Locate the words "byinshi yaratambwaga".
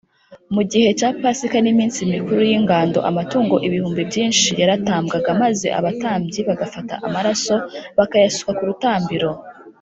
4.09-5.29